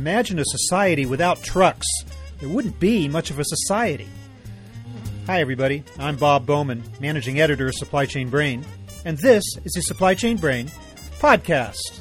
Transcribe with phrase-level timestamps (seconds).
[0.00, 1.86] Imagine a society without trucks.
[2.38, 4.08] There wouldn't be much of a society.
[5.26, 5.84] Hi, everybody.
[5.98, 8.64] I'm Bob Bowman, managing editor of Supply Chain Brain,
[9.04, 10.70] and this is the Supply Chain Brain
[11.18, 12.00] podcast.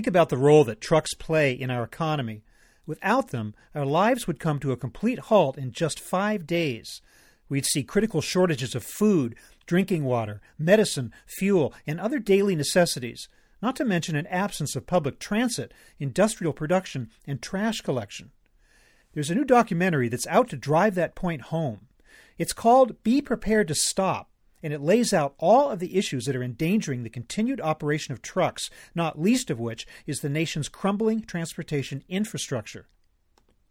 [0.00, 2.42] Think about the role that trucks play in our economy.
[2.86, 7.02] Without them, our lives would come to a complete halt in just five days.
[7.50, 9.36] We'd see critical shortages of food,
[9.66, 13.28] drinking water, medicine, fuel, and other daily necessities,
[13.60, 18.30] not to mention an absence of public transit, industrial production, and trash collection.
[19.12, 21.88] There's a new documentary that's out to drive that point home.
[22.38, 24.29] It's called Be Prepared to Stop
[24.62, 28.22] and it lays out all of the issues that are endangering the continued operation of
[28.22, 32.86] trucks, not least of which is the nation's crumbling transportation infrastructure.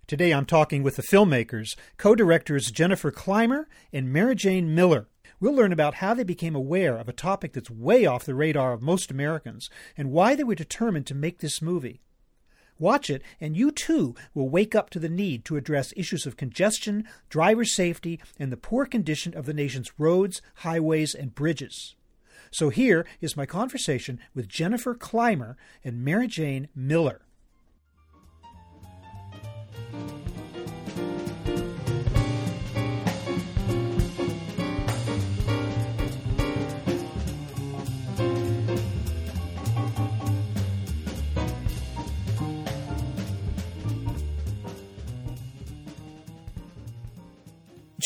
[0.07, 5.07] Today I'm talking with the filmmakers, co directors Jennifer Clymer and Mary Jane Miller.
[5.39, 8.73] We'll learn about how they became aware of a topic that's way off the radar
[8.73, 12.01] of most Americans and why they were determined to make this movie.
[12.79, 16.37] Watch it, and you too will wake up to the need to address issues of
[16.37, 21.95] congestion, driver safety, and the poor condition of the nation's roads, highways, and bridges.
[22.51, 27.21] So here is my conversation with Jennifer Clymer and Mary Jane Miller.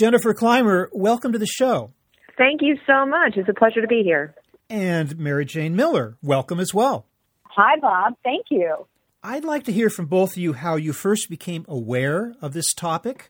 [0.04, 1.94] Jennifer Clymer, welcome to the show.
[2.38, 3.38] Thank you so much.
[3.38, 4.36] It's a pleasure to be here.
[4.70, 7.06] And Mary Jane Miller, welcome as well.
[7.44, 8.16] Hi, Bob.
[8.22, 8.86] Thank you.
[9.24, 12.74] I'd like to hear from both of you how you first became aware of this
[12.74, 13.30] topic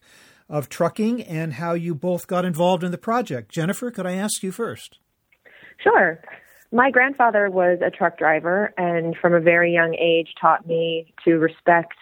[0.50, 3.51] of trucking and how you both got involved in the project.
[3.51, 4.97] Jennifer, could I ask you first?
[5.78, 6.23] Sure.
[6.72, 11.35] My grandfather was a truck driver and from a very young age taught me to
[11.35, 11.94] respect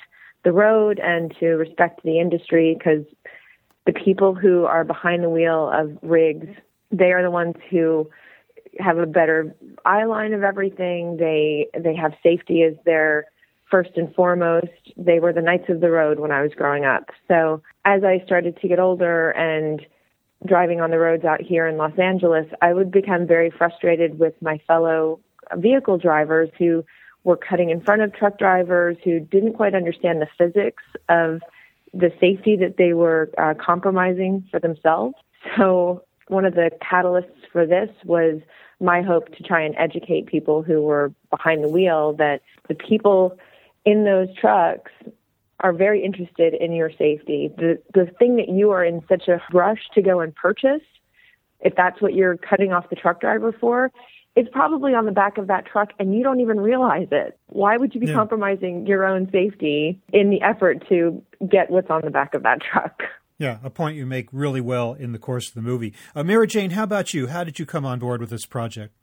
[0.44, 3.06] the road and to respect the industry because
[3.86, 6.48] the people who are behind the wheel of rigs,
[6.92, 8.10] they are the ones who
[8.80, 9.56] have a better
[9.86, 11.18] eye line of everything.
[11.18, 13.26] They they have safety as their
[13.70, 14.68] first and foremost.
[14.98, 17.10] They were the knights of the road when I was growing up.
[17.28, 19.82] So as I started to get older and
[20.46, 24.34] driving on the roads out here in Los Angeles, I would become very frustrated with
[24.42, 25.20] my fellow
[25.56, 26.84] vehicle drivers who
[27.24, 31.42] were cutting in front of truck drivers who didn't quite understand the physics of
[31.94, 35.16] the safety that they were uh, compromising for themselves.
[35.58, 38.42] So one of the catalysts for this was
[38.80, 43.38] my hope to try and educate people who were behind the wheel that the people
[43.86, 44.92] in those trucks
[45.60, 47.52] are very interested in your safety.
[47.58, 50.82] The the thing that you are in such a rush to go and purchase,
[51.60, 53.92] if that's what you're cutting off the truck driver for,
[54.36, 57.38] it's probably on the back of that truck and you don't even realize it.
[57.48, 58.14] Why would you be yeah.
[58.14, 62.60] compromising your own safety in the effort to get what's on the back of that
[62.62, 63.02] truck?
[63.38, 65.94] Yeah, a point you make really well in the course of the movie.
[66.16, 67.28] Uh, Mary Jane, how about you?
[67.28, 68.94] How did you come on board with this project?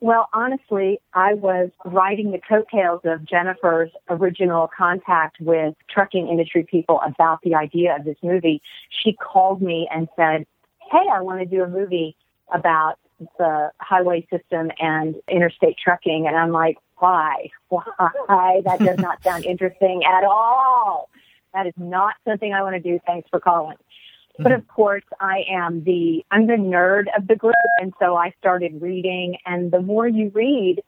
[0.00, 7.00] Well, honestly, I was riding the coattails of Jennifer's original contact with trucking industry people
[7.06, 8.62] about the idea of this movie.
[9.04, 10.46] She called me and said,
[10.90, 12.16] Hey, I want to do a movie
[12.52, 12.94] about
[13.38, 16.26] the highway system and interstate trucking.
[16.26, 17.50] And I'm like, why?
[17.68, 18.62] Why?
[18.64, 21.08] That does not sound interesting at all.
[21.52, 23.00] That is not something I want to do.
[23.06, 23.76] Thanks for calling.
[23.76, 24.42] Mm-hmm.
[24.44, 28.32] But of course, I am the I'm the nerd of the group, and so I
[28.38, 29.36] started reading.
[29.44, 30.82] And the more you read,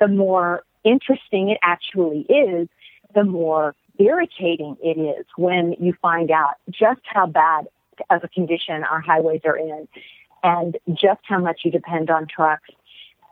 [0.00, 2.68] the more interesting it actually is.
[3.14, 7.66] The more irritating it is when you find out just how bad
[8.10, 9.86] of a condition our highways are in
[10.42, 12.70] and just how much you depend on trucks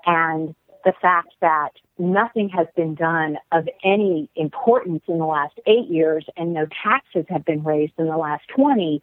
[0.06, 0.54] and
[0.84, 6.24] the fact that nothing has been done of any importance in the last eight years
[6.36, 9.02] and no taxes have been raised in the last 20,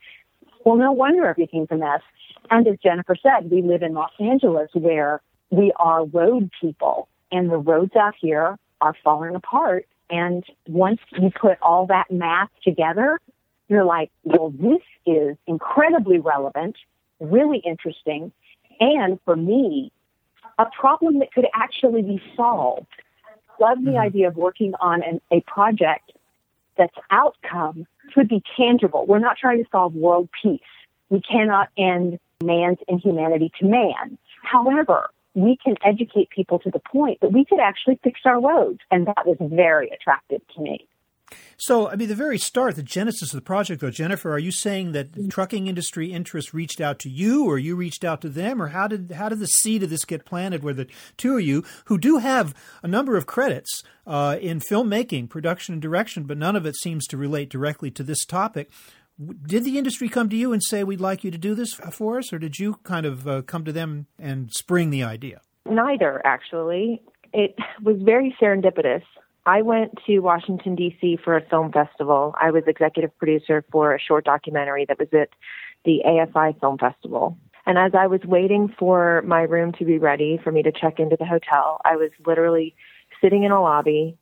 [0.66, 2.02] well, no wonder everything's a mess.
[2.50, 5.22] And as Jennifer said, we live in Los Angeles where
[5.52, 9.86] we are road people and the roads out here are falling apart.
[10.10, 13.20] And once you put all that math together,
[13.68, 16.78] you're like, well, this is incredibly relevant
[17.20, 18.32] really interesting,
[18.80, 19.92] and for me,
[20.58, 22.88] a problem that could actually be solved.
[23.60, 24.00] Love the mm-hmm.
[24.00, 26.12] idea of working on an, a project
[26.78, 29.06] that's outcome could be tangible.
[29.06, 30.62] We're not trying to solve world peace.
[31.10, 34.18] We cannot end man's inhumanity to man.
[34.44, 38.80] However, we can educate people to the point that we could actually fix our roads.
[38.92, 40.88] And that was very attractive to me.
[41.58, 44.52] So, I mean, the very start, the genesis of the project, though, Jennifer, are you
[44.52, 48.30] saying that the trucking industry interests reached out to you, or you reached out to
[48.30, 50.64] them, or how did how did the seed of this get planted?
[50.64, 50.88] Where the
[51.18, 52.54] two of you, who do have
[52.84, 57.08] a number of credits uh, in filmmaking, production, and direction, but none of it seems
[57.08, 58.72] to relate directly to this topic.
[59.48, 62.20] Did the industry come to you and say, "We'd like you to do this for
[62.20, 65.42] us," or did you kind of uh, come to them and spring the idea?
[65.66, 67.02] Neither, actually.
[67.34, 69.02] It was very serendipitous.
[69.48, 71.20] I went to Washington, D.C.
[71.24, 72.36] for a film festival.
[72.40, 75.30] I was executive producer for a short documentary that was at
[75.86, 77.38] the AFI Film Festival.
[77.66, 81.00] And as I was waiting for my room to be ready for me to check
[81.00, 82.76] into the hotel, I was literally
[83.22, 84.18] sitting in a lobby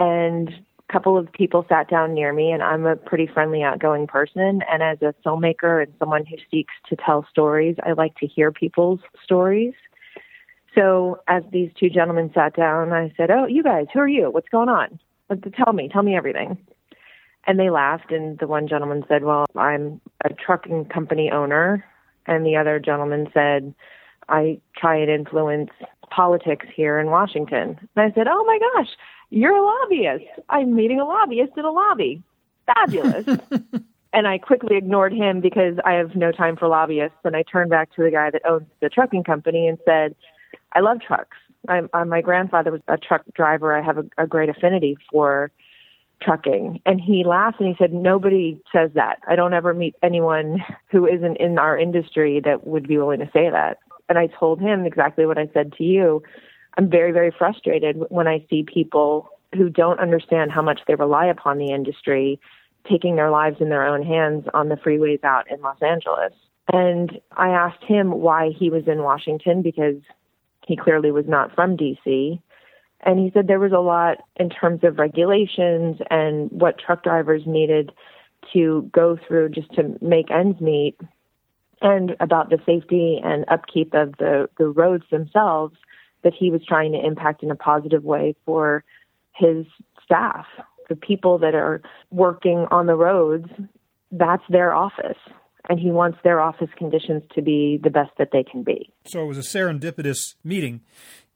[0.00, 4.08] and a couple of people sat down near me and I'm a pretty friendly outgoing
[4.08, 8.26] person and as a filmmaker and someone who seeks to tell stories, I like to
[8.26, 9.74] hear people's stories.
[10.74, 14.30] So as these two gentlemen sat down, I said, "Oh, you guys, who are you?
[14.30, 14.98] What's going on?
[15.56, 16.58] Tell me, tell me everything."
[17.46, 21.84] And they laughed, and the one gentleman said, "Well, I'm a trucking company owner,"
[22.26, 23.74] and the other gentleman said,
[24.28, 25.70] "I try and influence
[26.10, 28.90] politics here in Washington." And I said, "Oh my gosh,
[29.30, 30.26] you're a lobbyist!
[30.48, 32.22] I'm meeting a lobbyist in a lobby.
[32.66, 33.26] Fabulous!"
[34.12, 37.18] and I quickly ignored him because I have no time for lobbyists.
[37.24, 40.14] And I turned back to the guy that owns the trucking company and said,
[40.72, 41.36] I love trucks.
[41.68, 43.76] I'm, I'm, uh, my grandfather was a truck driver.
[43.76, 45.50] I have a, a great affinity for
[46.22, 46.80] trucking.
[46.86, 49.18] And he laughed and he said, Nobody says that.
[49.28, 53.30] I don't ever meet anyone who isn't in our industry that would be willing to
[53.32, 53.78] say that.
[54.08, 56.22] And I told him exactly what I said to you.
[56.78, 61.26] I'm very, very frustrated when I see people who don't understand how much they rely
[61.26, 62.40] upon the industry
[62.88, 66.32] taking their lives in their own hands on the freeways out in Los Angeles.
[66.72, 69.96] And I asked him why he was in Washington because
[70.66, 72.40] he clearly was not from DC.
[73.02, 77.42] And he said there was a lot in terms of regulations and what truck drivers
[77.46, 77.92] needed
[78.52, 80.98] to go through just to make ends meet
[81.82, 85.76] and about the safety and upkeep of the, the roads themselves
[86.22, 88.84] that he was trying to impact in a positive way for
[89.34, 89.64] his
[90.04, 90.44] staff.
[90.90, 91.80] The people that are
[92.10, 93.48] working on the roads,
[94.12, 95.16] that's their office
[95.70, 98.92] and he wants their office conditions to be the best that they can be.
[99.06, 100.80] So it was a serendipitous meeting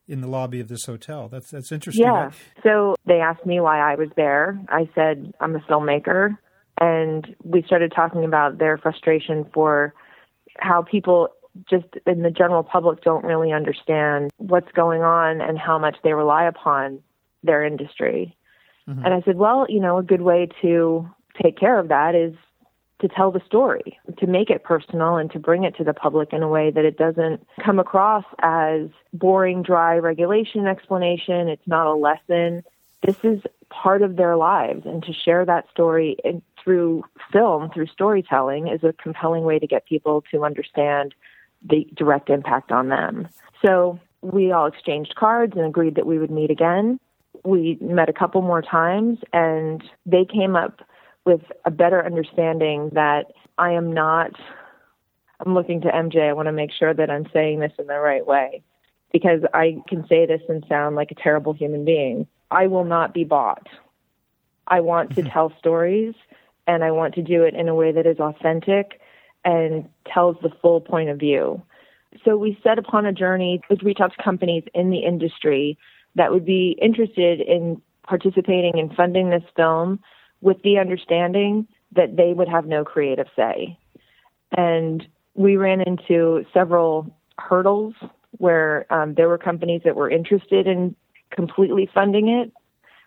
[0.08, 1.28] in the lobby of this hotel.
[1.28, 2.04] That's that's interesting.
[2.04, 2.32] Yeah.
[2.64, 4.60] So they asked me why I was there.
[4.69, 6.36] I said I'm a filmmaker,
[6.81, 9.94] and we started talking about their frustration for
[10.58, 11.28] how people
[11.70, 16.12] just in the general public don't really understand what's going on and how much they
[16.12, 16.98] rely upon
[17.44, 18.36] their industry.
[18.88, 19.04] Mm-hmm.
[19.04, 21.08] And I said, well, you know, a good way to
[21.40, 22.34] take care of that is
[23.00, 26.32] to tell the story, to make it personal and to bring it to the public
[26.32, 31.49] in a way that it doesn't come across as boring, dry regulation explanation.
[31.49, 32.62] It's not a lesson.
[33.05, 36.17] This is part of their lives, and to share that story
[36.62, 41.14] through film, through storytelling, is a compelling way to get people to understand
[41.69, 43.29] the direct impact on them.
[43.62, 46.99] So we all exchanged cards and agreed that we would meet again.
[47.44, 50.81] We met a couple more times, and they came up
[51.24, 53.26] with a better understanding that
[53.58, 54.32] I am not,
[55.40, 56.28] I'm looking to MJ.
[56.28, 58.62] I want to make sure that I'm saying this in the right way
[59.12, 62.26] because I can say this and sound like a terrible human being.
[62.50, 63.66] I will not be bought.
[64.66, 65.31] I want to mm-hmm.
[65.31, 66.14] tell stories
[66.66, 69.00] and I want to do it in a way that is authentic
[69.44, 71.62] and tells the full point of view.
[72.24, 75.78] So we set upon a journey to reach out to companies in the industry
[76.14, 80.00] that would be interested in participating in funding this film
[80.44, 83.79] with the understanding that they would have no creative say.
[84.56, 87.94] And we ran into several hurdles
[88.32, 90.94] where um, there were companies that were interested in
[91.31, 92.53] completely funding it,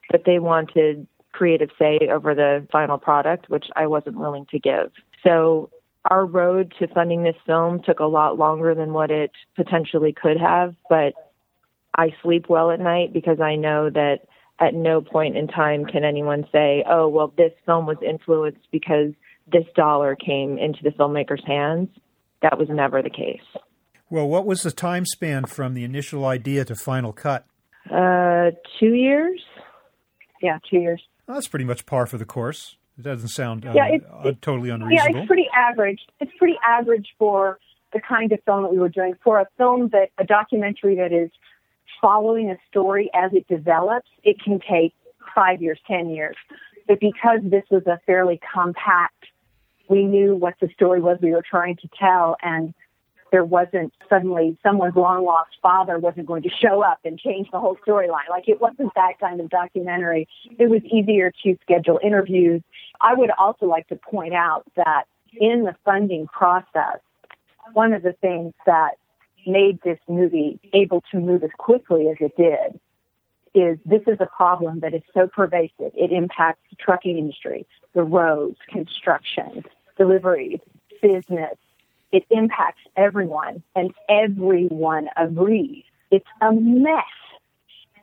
[0.10, 4.91] but they wanted creative say over the final product, which I wasn't willing to give.
[5.24, 5.70] So
[6.10, 10.39] our road to funding this film took a lot longer than what it potentially could
[10.39, 11.13] have, but
[11.96, 14.22] I sleep well at night because I know that
[14.60, 19.14] at no point in time can anyone say, oh, well, this film was influenced because
[19.52, 21.90] this dollar came into the filmmaker's hands.
[22.42, 23.42] That was never the case.
[24.10, 27.46] Well, what was the time span from the initial idea to final cut?
[27.92, 29.42] Uh, two years.
[30.42, 31.02] Yeah, two years.
[31.28, 32.78] Well, that's pretty much par for the course.
[32.98, 35.14] It doesn't sound uh, yeah, it, totally unreasonable.
[35.14, 36.00] Yeah, it's pretty average.
[36.20, 37.60] It's pretty average for
[37.94, 39.14] the kind of film that we were doing.
[39.24, 41.30] For a film that, a documentary that is
[42.01, 44.94] following a story as it develops, it can take
[45.34, 46.36] five years, 10 years.
[46.88, 49.25] But because this was a fairly compact,
[49.89, 52.38] we knew what the story was we were trying to tell.
[52.42, 52.74] And
[53.32, 57.60] there wasn't suddenly someone's long lost father wasn't going to show up and change the
[57.60, 58.30] whole storyline.
[58.30, 60.27] Like it wasn't that kind of documentary.
[60.58, 62.62] It was easier to schedule interviews.
[63.01, 67.00] I would also like to point out that in the funding process,
[67.74, 68.92] one of the things that
[69.48, 72.80] made this movie able to move as quickly as it did
[73.54, 75.92] is this is a problem that is so pervasive.
[75.96, 79.63] It impacts the trucking industry, the roads, construction,
[79.98, 80.60] deliveries,
[81.01, 81.56] business.
[82.12, 85.84] It impacts everyone, and everyone agrees.
[86.12, 87.04] It's a mess.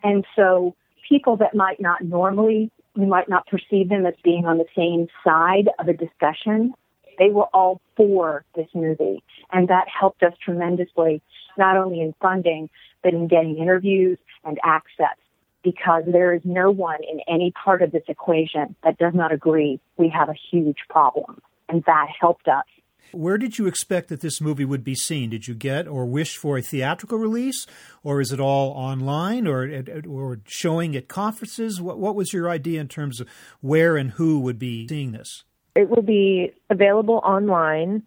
[0.02, 0.74] And so
[1.08, 5.06] people that might not normally, you might not perceive them as being on the same
[5.22, 6.74] side of a discussion,
[7.18, 9.22] they were all for this movie.
[9.52, 11.22] And that helped us tremendously,
[11.56, 12.68] not only in funding,
[13.02, 15.16] but in getting interviews and access
[15.62, 19.80] because there is no one in any part of this equation that does not agree
[19.96, 21.40] we have a huge problem.
[21.68, 22.64] And that helped us.
[23.12, 25.30] Where did you expect that this movie would be seen?
[25.30, 27.66] Did you get or wish for a theatrical release,
[28.02, 31.80] or is it all online, or or showing at conferences?
[31.80, 33.28] What, what was your idea in terms of
[33.60, 35.44] where and who would be seeing this?
[35.74, 38.02] It will be available online.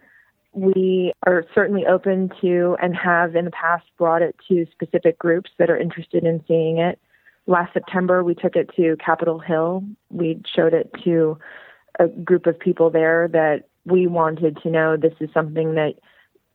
[0.54, 5.52] We are certainly open to and have in the past brought it to specific groups
[5.60, 7.00] that are interested in seeing it
[7.48, 9.84] last September, we took it to Capitol Hill.
[10.12, 11.40] We showed it to
[12.00, 15.96] a group of people there that we wanted to know this is something that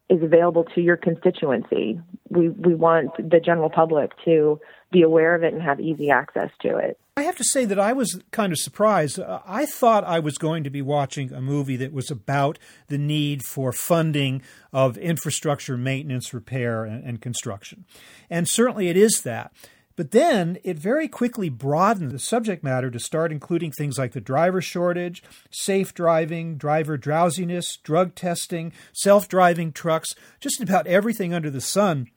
[0.09, 1.99] is available to your constituency.
[2.29, 4.61] We we want the general public to
[4.93, 7.01] be aware of it and have easy access to it.
[7.15, 9.21] I have to say that I was kind of surprised.
[9.21, 12.97] Uh, I thought I was going to be watching a movie that was about the
[12.97, 14.41] need for funding
[14.73, 17.85] of infrastructure maintenance, repair, and, and construction.
[18.31, 19.53] And certainly it is that.
[19.95, 24.21] But then it very quickly broadened the subject matter to start including things like the
[24.23, 31.51] driver shortage, safe driving, driver drowsiness, drug testing, self driving trucks, just about everything under
[31.51, 32.09] the sun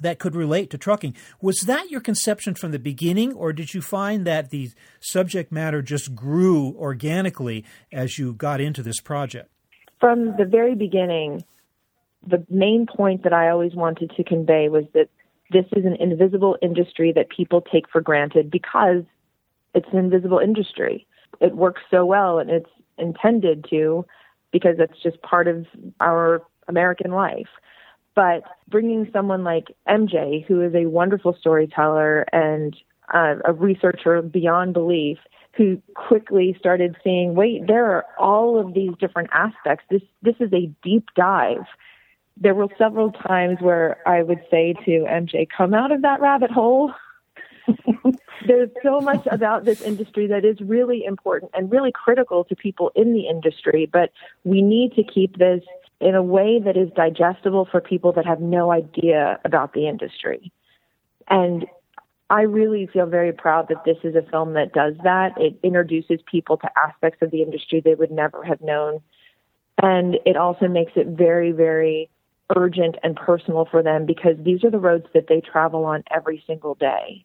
[0.00, 1.14] that could relate to trucking.
[1.40, 4.70] Was that your conception from the beginning, or did you find that the
[5.00, 9.50] subject matter just grew organically as you got into this project?
[10.00, 11.44] From the very beginning,
[12.26, 15.08] the main point that I always wanted to convey was that
[15.52, 19.04] this is an invisible industry that people take for granted because
[19.74, 21.06] it's an invisible industry.
[21.40, 24.06] It works so well and it's intended to
[24.52, 25.66] because it's just part of
[26.00, 27.48] our American life.
[28.14, 32.76] But bringing someone like MJ, who is a wonderful storyteller and
[33.12, 35.18] uh, a researcher beyond belief,
[35.56, 39.84] who quickly started seeing, wait, there are all of these different aspects.
[39.90, 41.66] This this is a deep dive
[42.40, 46.50] there were several times where I would say to MJ, come out of that rabbit
[46.50, 46.92] hole.
[48.46, 52.90] There's so much about this industry that is really important and really critical to people
[52.94, 54.10] in the industry, but
[54.44, 55.62] we need to keep this
[56.00, 60.50] in a way that is digestible for people that have no idea about the industry.
[61.28, 61.66] And
[62.28, 65.40] I really feel very proud that this is a film that does that.
[65.40, 69.00] It introduces people to aspects of the industry they would never have known.
[69.80, 72.10] And it also makes it very, very
[72.56, 76.42] urgent and personal for them because these are the roads that they travel on every
[76.46, 77.24] single day.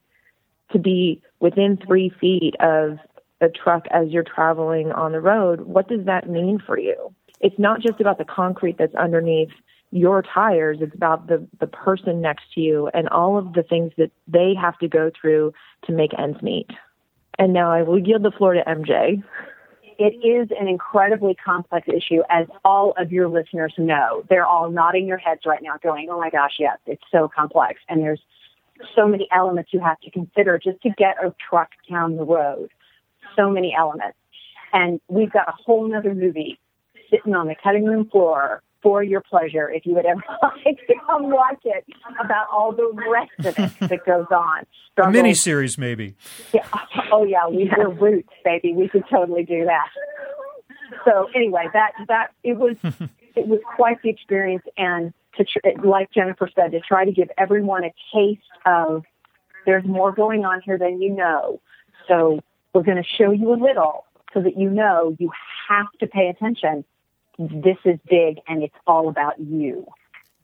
[0.74, 2.98] To be within three feet of
[3.40, 7.14] a truck as you're traveling on the road, what does that mean for you?
[7.40, 9.52] It's not just about the concrete that's underneath
[9.92, 13.94] your tires, it's about the, the person next to you and all of the things
[13.98, 15.54] that they have to go through
[15.86, 16.68] to make ends meet.
[17.40, 19.24] And now I will yield the floor to MJ
[20.00, 24.24] it is an incredibly complex issue, as all of your listeners know.
[24.30, 27.80] They're all nodding their heads right now, going, oh my gosh, yes, it's so complex.
[27.90, 28.22] And there's
[28.96, 32.70] so many elements you have to consider just to get a truck down the road.
[33.36, 34.18] So many elements.
[34.74, 36.60] And we've got a whole other movie
[37.10, 40.94] sitting on the cutting room floor for your pleasure if you would ever like to
[41.06, 41.86] come watch it
[42.24, 44.66] about all the rest of it that goes on.
[44.98, 46.16] A mini series, maybe.
[46.54, 46.66] Yeah.
[47.12, 48.74] Oh yeah, we were roots, baby.
[48.74, 49.88] We could totally do that.
[51.06, 52.78] So anyway, that that it was
[53.36, 55.46] it was quite the experience, and to
[55.84, 59.04] like Jennifer said, to try to give everyone a taste of
[59.66, 61.62] there's more going on here than you know.
[62.08, 62.40] So
[62.74, 65.32] we're going to show you a little so that you know you
[65.70, 66.86] have to pay attention
[67.38, 69.86] this is big and it's all about you.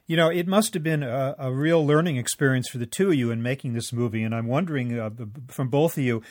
[0.06, 3.16] You know, it must have been a, a, real learning experience for the two of
[3.16, 4.22] you in making this movie.
[4.24, 5.10] And I'm wondering uh,
[5.48, 6.22] from both of you,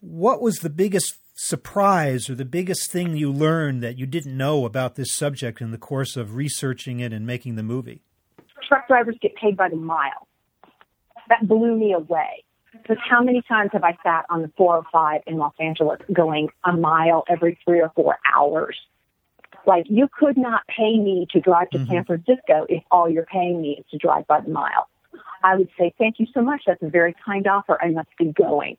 [0.00, 4.64] what was the biggest surprise or the biggest thing you learned that you didn't know
[4.64, 8.02] about this subject in the course of researching it and making the movie?
[8.66, 10.26] Truck drivers get paid by the mile.
[11.28, 12.44] That blew me away.
[12.72, 16.72] Because how many times have I sat on the 405 in Los Angeles going a
[16.72, 18.76] mile every three or four hours?
[19.66, 21.88] Like you could not pay me to drive to Mhm.
[21.88, 24.88] San Francisco if all you're paying me is to drive by the mile.
[25.42, 26.62] I would say, thank you so much.
[26.66, 27.78] That's a very kind offer.
[27.82, 28.76] I must be going.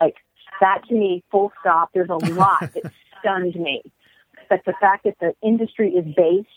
[0.00, 0.16] Like
[0.60, 1.90] that to me, full stop.
[1.94, 3.82] There's a lot that stunned me.
[4.48, 6.48] But the fact that the industry is based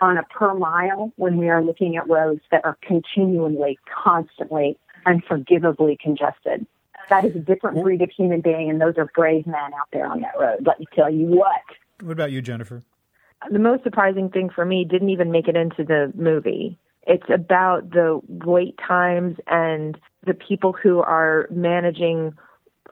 [0.00, 5.98] on a per mile when we are looking at roads that are continually, constantly, unforgivably
[6.00, 6.66] congested.
[7.08, 10.06] That is a different breed of human being, and those are brave men out there
[10.06, 10.66] on that road.
[10.66, 11.62] Let me tell you what.
[12.02, 12.84] What about you, Jennifer?
[13.50, 16.78] the most surprising thing for me didn't even make it into the movie.
[17.06, 22.34] It's about the wait times and the people who are managing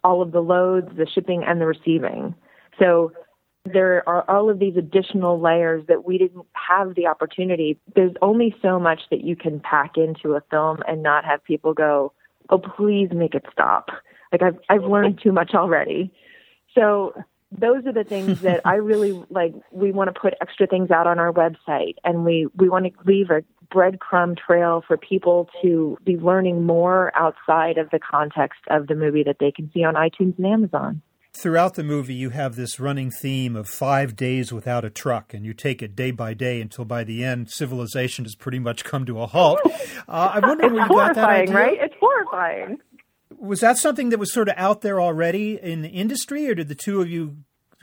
[0.06, 2.32] all of the loads, the shipping, and the receiving.
[2.78, 3.12] So
[3.64, 7.76] there are all of these additional layers that we didn't have the opportunity.
[7.96, 11.74] There's only so much that you can pack into a film and not have people
[11.74, 12.12] go,
[12.50, 13.90] "Oh, please make it stop."
[14.30, 16.12] Like I've I've learned too much already.
[16.72, 17.12] So
[17.50, 19.54] those are the things that I really like.
[19.72, 22.92] We want to put extra things out on our website, and we we want to
[23.04, 28.86] leave a breadcrumb trail for people to be learning more outside of the context of
[28.86, 31.02] the movie that they can see on iTunes and Amazon.
[31.32, 35.44] Throughout the movie, you have this running theme of five days without a truck, and
[35.44, 39.04] you take it day by day until by the end, civilization has pretty much come
[39.04, 39.60] to a halt.
[40.08, 41.54] Uh, I wonder where you got that idea.
[41.54, 41.78] right?
[41.78, 42.78] It's horrifying.
[43.38, 46.68] Was that something that was sort of out there already in the industry, or did
[46.68, 47.36] the two of you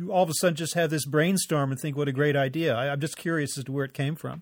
[0.10, 2.74] all of a sudden just have this brainstorm and think, what a great idea?
[2.76, 4.42] I, I'm just curious as to where it came from.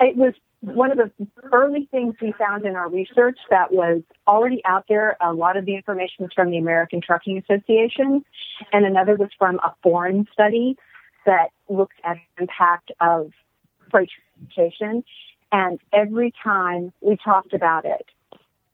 [0.00, 1.10] It was one of the
[1.52, 5.16] early things we found in our research that was already out there.
[5.20, 8.24] A lot of the information was from the American Trucking Association,
[8.72, 10.76] and another was from a foreign study
[11.24, 13.32] that looked at the impact of
[13.90, 15.02] freight transportation.
[15.52, 18.06] And every time we talked about it,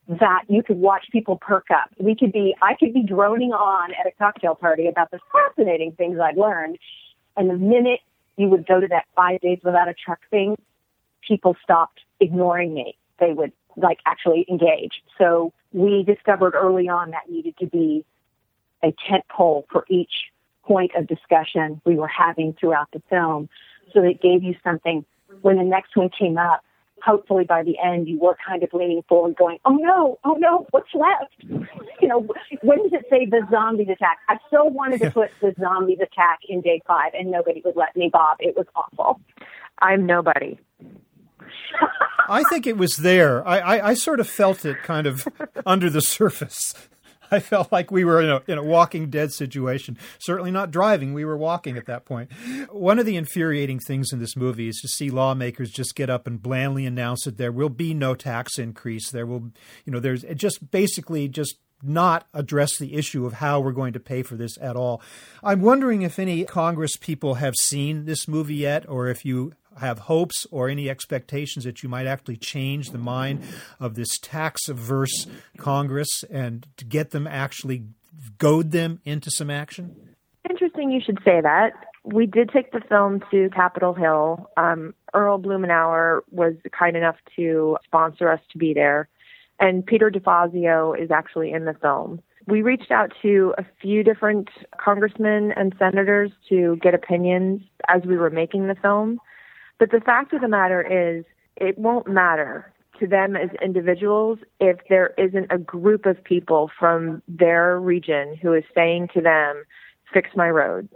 [0.08, 1.90] that you could watch people perk up.
[1.98, 5.92] We could be, I could be droning on at a cocktail party about the fascinating
[5.92, 6.78] things I'd learned.
[7.36, 8.00] And the minute
[8.36, 10.56] you would go to that five days without a truck thing,
[11.26, 12.96] people stopped ignoring me.
[13.18, 15.02] They would like actually engage.
[15.18, 18.04] So we discovered early on that needed to be
[18.82, 20.12] a tent pole for each
[20.64, 23.48] point of discussion we were having throughout the film.
[23.92, 25.04] So it gave you something
[25.42, 26.62] when the next one came up.
[27.02, 30.66] Hopefully by the end you were kind of leaning forward going, Oh no, oh no,
[30.70, 31.68] what's left?
[31.98, 32.28] You know,
[32.60, 34.18] when does it say the zombies attack?
[34.28, 37.96] I so wanted to put the zombies attack in day five and nobody would let
[37.96, 38.36] me, Bob.
[38.38, 39.18] It was awful.
[39.78, 40.58] I'm nobody.
[42.28, 43.46] I think it was there.
[43.46, 45.26] I, I, I sort of felt it kind of
[45.64, 46.74] under the surface.
[47.30, 49.98] I felt like we were in a, in a walking dead situation.
[50.18, 52.32] Certainly not driving, we were walking at that point.
[52.70, 56.26] One of the infuriating things in this movie is to see lawmakers just get up
[56.26, 59.10] and blandly announce that there will be no tax increase.
[59.10, 59.50] There will,
[59.84, 64.00] you know, there's just basically just not address the issue of how we're going to
[64.00, 65.02] pay for this at all.
[65.42, 70.00] I'm wondering if any Congress people have seen this movie yet, or if you have
[70.00, 73.42] hopes or any expectations that you might actually change the mind
[73.80, 75.26] of this tax averse
[75.58, 77.84] Congress and to get them actually
[78.38, 80.14] goad them into some action?
[80.48, 81.72] Interesting you should say that.
[82.04, 84.48] We did take the film to Capitol Hill.
[84.56, 89.08] Um, Earl Blumenauer was kind enough to sponsor us to be there.
[89.58, 92.20] And Peter DeFazio is actually in the film.
[92.46, 98.16] We reached out to a few different congressmen and senators to get opinions as we
[98.16, 99.18] were making the film.
[99.78, 101.24] But the fact of the matter is,
[101.56, 107.22] it won't matter to them as individuals if there isn't a group of people from
[107.28, 109.64] their region who is saying to them,
[110.12, 110.88] fix my road,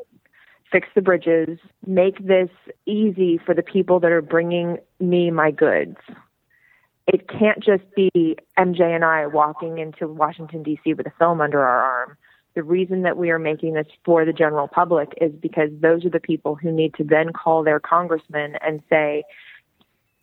[0.70, 2.50] fix the bridges, make this
[2.86, 5.96] easy for the people that are bringing me my goods.
[7.06, 10.94] It can't just be MJ and I walking into Washington, D.C.
[10.94, 12.16] with a film under our arm.
[12.54, 16.10] The reason that we are making this for the general public is because those are
[16.10, 19.22] the people who need to then call their congressman and say,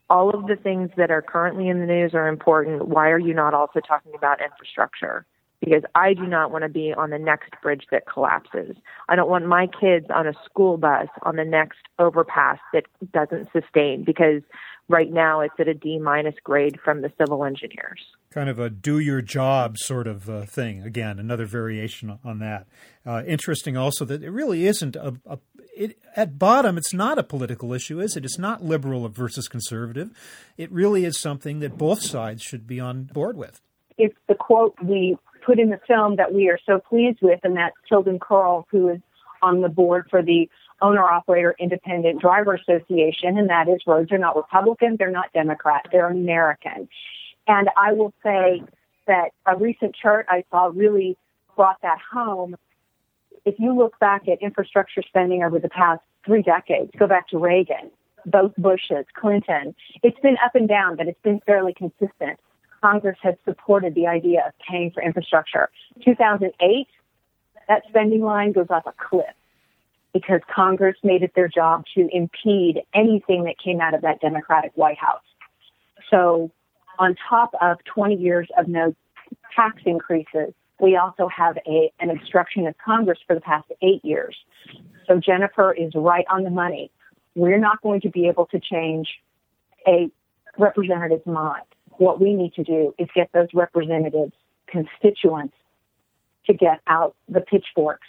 [0.10, 2.88] all of the things that are currently in the news are important.
[2.88, 5.26] Why are you not also talking about infrastructure?
[5.60, 8.76] Because I do not want to be on the next bridge that collapses.
[9.10, 13.50] I don't want my kids on a school bus on the next overpass that doesn't
[13.52, 14.44] sustain because
[14.90, 18.02] right now it's at a D minus grade from the civil engineers.
[18.32, 20.84] Kind of a do your job sort of uh, thing.
[20.84, 22.68] Again, another variation on that.
[23.06, 25.40] Uh, interesting also that it really isn't a, a
[25.76, 28.26] it, at bottom, it's not a political issue, is it?
[28.26, 30.10] It's not liberal versus conservative.
[30.58, 33.62] It really is something that both sides should be on board with.
[33.98, 37.56] It's the quote we put in the film that we are so pleased with, and
[37.56, 39.02] that's Tilden Curl, who is
[39.42, 40.50] on the board for the
[40.82, 45.88] Owner Operator Independent Driver Association, and that is roads are not Republican, they're not Democrat,
[45.92, 46.88] they're American.
[47.48, 48.62] And I will say
[49.08, 51.18] that a recent chart I saw really
[51.56, 52.56] brought that home
[53.46, 56.92] if you look back at infrastructure spending over the past three decades.
[56.98, 57.90] Go back to Reagan,
[58.26, 59.74] both Bushes, Clinton.
[60.04, 62.40] It's been up and down, but it's been fairly consistent.
[62.82, 65.70] Congress has supported the idea of paying for infrastructure.
[66.04, 66.88] 2008,
[67.68, 69.34] that spending line goes off a cliff
[70.18, 74.72] because Congress made it their job to impede anything that came out of that Democratic
[74.74, 75.22] White House.
[76.10, 76.52] So,
[76.98, 78.96] on top of 20 years of no
[79.56, 84.36] tax increases, we also have a, an obstruction of Congress for the past eight years.
[85.08, 86.90] So, Jennifer is right on the money.
[87.36, 89.08] We're not going to be able to change
[89.88, 90.10] a
[90.58, 91.66] representative's mind.
[92.00, 94.34] What we need to do is get those representatives,
[94.68, 95.54] constituents,
[96.48, 98.08] to get out the pitchforks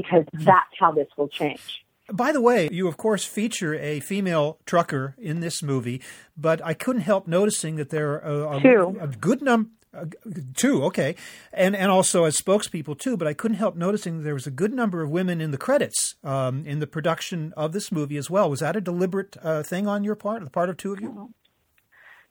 [0.00, 1.84] because that's how this will change.
[2.12, 6.00] By the way, you of course feature a female trucker in this movie,
[6.36, 8.98] but I couldn't help noticing that there are a, two.
[9.00, 9.70] a good number.
[9.94, 10.04] Uh,
[10.54, 11.16] two, okay,
[11.50, 13.16] and and also as spokespeople too.
[13.16, 16.14] But I couldn't help noticing there was a good number of women in the credits
[16.22, 18.50] um, in the production of this movie as well.
[18.50, 21.32] Was that a deliberate uh, thing on your part, the part of two of you?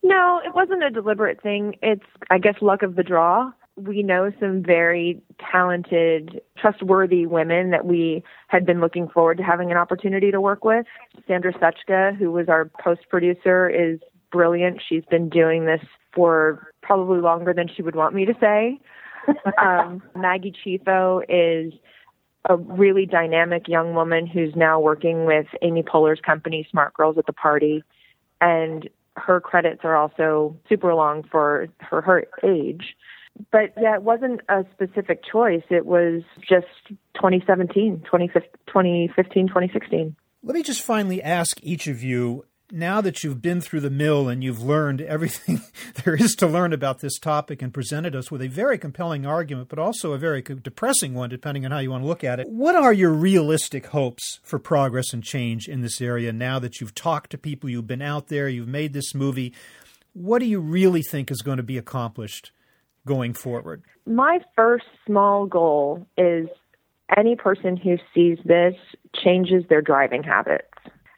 [0.04, 1.76] No, it wasn't a deliberate thing.
[1.82, 7.86] It's, I guess, luck of the draw we know some very talented, trustworthy women that
[7.86, 10.86] we had been looking forward to having an opportunity to work with.
[11.28, 14.00] Sandra Suchka, who was our post producer, is
[14.32, 14.82] brilliant.
[14.88, 15.82] She's been doing this
[16.14, 18.80] for probably longer than she would want me to say.
[19.62, 21.74] um, Maggie Chieffo is
[22.50, 27.28] a really dynamic young woman who's now working with Amy Poehler's company, Smart Girls at
[27.28, 27.84] the Party.
[28.42, 32.96] And her credits are also super long for her, her age
[33.52, 35.64] but yeah, it wasn't a specific choice.
[35.70, 36.68] It was just
[37.16, 40.16] 2017, 2015, 2016.
[40.44, 44.28] Let me just finally ask each of you now that you've been through the mill
[44.28, 45.62] and you've learned everything
[46.04, 49.70] there is to learn about this topic and presented us with a very compelling argument,
[49.70, 52.48] but also a very depressing one, depending on how you want to look at it,
[52.50, 56.96] what are your realistic hopes for progress and change in this area now that you've
[56.96, 59.54] talked to people, you've been out there, you've made this movie?
[60.14, 62.52] What do you really think is going to be accomplished
[63.08, 63.82] going forward?
[64.06, 66.48] My first small goal is
[67.18, 68.76] any person who sees this
[69.16, 70.68] changes their driving habits.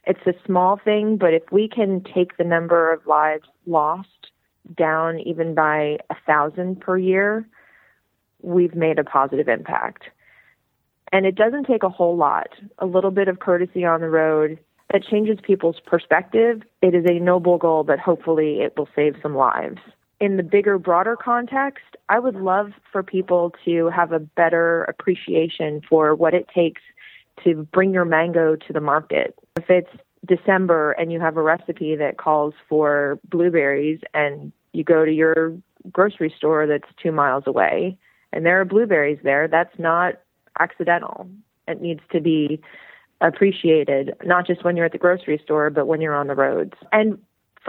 [0.06, 4.32] It's a small thing, but if we can take the number of lives lost
[4.78, 7.48] down even by a thousand per year,
[8.42, 10.04] we've made a positive impact.
[11.12, 12.50] And it doesn't take a whole lot.
[12.78, 14.60] A little bit of courtesy on the road
[14.92, 16.62] that changes people's perspective.
[16.82, 19.80] It is a noble goal, but hopefully it will save some lives
[20.20, 25.82] in the bigger, broader context, I would love for people to have a better appreciation
[25.88, 26.82] for what it takes
[27.44, 29.34] to bring your mango to the market.
[29.56, 29.90] If it's
[30.26, 35.56] December and you have a recipe that calls for blueberries and you go to your
[35.92, 37.98] grocery store that's two miles away
[38.34, 40.16] and there are blueberries there, that's not
[40.60, 41.30] accidental.
[41.68, 42.62] It needs to be
[43.22, 46.74] appreciated, not just when you're at the grocery store, but when you're on the roads.
[46.92, 47.20] And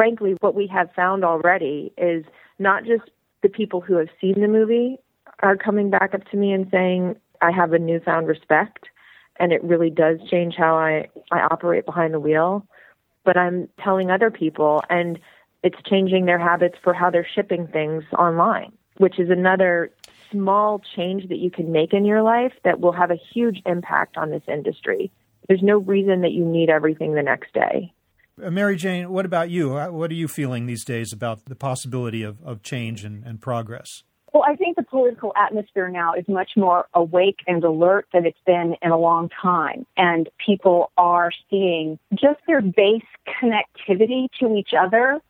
[0.00, 2.24] frankly, what we have found already is
[2.58, 3.10] not just
[3.42, 4.96] the people who have seen the movie
[5.40, 8.86] are coming back up to me and saying, I have a newfound respect
[9.38, 12.66] and it really does change how I, I operate behind the wheel.
[13.26, 15.18] But I'm telling other people and
[15.62, 19.90] it's changing their habits for how they're shipping things online, which is another
[20.32, 24.16] small change that you can make in your life that will have a huge impact
[24.16, 25.12] on this industry.
[25.46, 27.92] There's no reason that you need everything the next day.
[28.42, 29.70] Uh, Mary Jane, what about you?
[29.70, 34.02] What are you feeling these days about the possibility of, of change and, and progress?
[34.32, 38.38] Well, I think the political atmosphere now is much more awake and alert than it's
[38.46, 39.86] been in a long time.
[39.96, 43.02] And people are seeing just their base
[43.42, 45.20] connectivity to each other,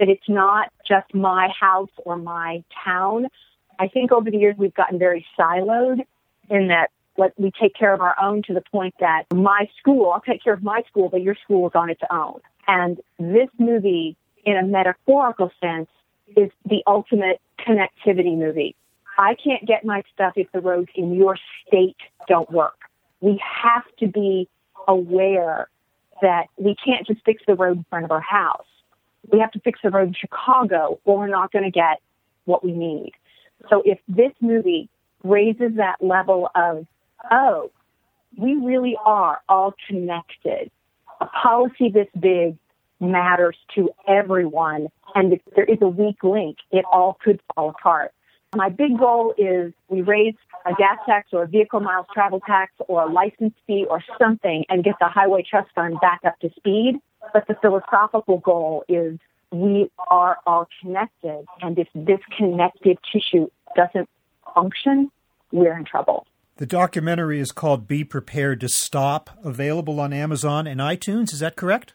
[0.00, 3.28] that it's not just my house or my town.
[3.78, 6.00] I think over the years we've gotten very siloed
[6.50, 10.10] in that let we take care of our own to the point that my school,
[10.10, 12.40] I'll take care of my school, but your school is on its own.
[12.68, 15.88] And this movie, in a metaphorical sense,
[16.36, 18.76] is the ultimate connectivity movie.
[19.18, 21.96] I can't get my stuff if the roads in your state
[22.28, 22.78] don't work.
[23.20, 24.48] We have to be
[24.86, 25.68] aware
[26.22, 28.66] that we can't just fix the road in front of our house.
[29.32, 32.00] We have to fix the road in Chicago or we're not going to get
[32.44, 33.12] what we need.
[33.68, 34.88] So if this movie
[35.24, 36.86] raises that level of,
[37.30, 37.70] oh,
[38.36, 40.70] we really are all connected
[41.20, 42.56] a policy this big
[43.00, 44.88] matters to everyone.
[45.14, 48.12] And if there is a weak link, it all could fall apart.
[48.54, 52.72] My big goal is we raise a gas tax or a vehicle miles travel tax
[52.88, 56.50] or a license fee or something and get the highway trust fund back up to
[56.56, 56.96] speed.
[57.32, 59.18] But the philosophical goal is
[59.50, 61.44] we are all connected.
[61.60, 64.08] And if this connective tissue doesn't
[64.54, 65.10] function,
[65.52, 66.26] we're in trouble.
[66.58, 71.32] The documentary is called Be Prepared to Stop, available on Amazon and iTunes.
[71.32, 71.92] Is that correct?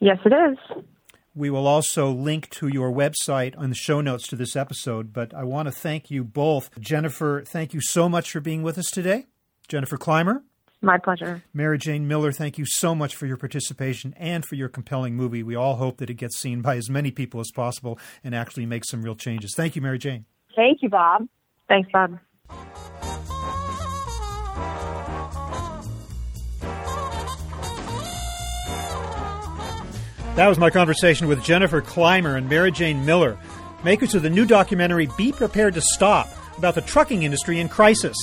[0.00, 0.84] Yes, it is.
[1.32, 5.12] We will also link to your website on the show notes to this episode.
[5.12, 6.70] But I want to thank you both.
[6.80, 9.26] Jennifer, thank you so much for being with us today.
[9.68, 10.42] Jennifer Clymer.
[10.82, 11.44] My pleasure.
[11.54, 15.44] Mary Jane Miller, thank you so much for your participation and for your compelling movie.
[15.44, 18.66] We all hope that it gets seen by as many people as possible and actually
[18.66, 19.54] makes some real changes.
[19.56, 20.24] Thank you, Mary Jane.
[20.56, 21.28] Thank you, Bob.
[21.68, 22.18] Thanks, Bob.
[30.36, 33.38] That was my conversation with Jennifer Clymer and Mary Jane Miller,
[33.84, 38.16] makers of the new documentary Be Prepared to Stop about the trucking industry in crisis.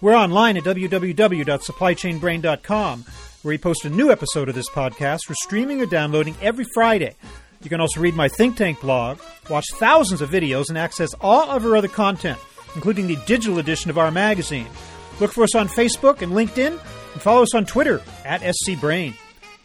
[0.00, 3.04] We're online at www.supplychainbrain.com,
[3.42, 7.16] where we post a new episode of this podcast for streaming or downloading every Friday.
[7.62, 9.18] You can also read my think tank blog,
[9.50, 12.38] watch thousands of videos, and access all of our other content,
[12.76, 14.68] including the digital edition of our magazine.
[15.18, 19.16] Look for us on Facebook and LinkedIn, and follow us on Twitter at SCBrain.